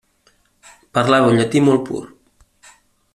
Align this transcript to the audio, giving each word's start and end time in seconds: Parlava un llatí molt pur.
Parlava 0.99 1.29
un 1.33 1.37
llatí 1.41 1.63
molt 1.67 1.85
pur. 1.91 2.03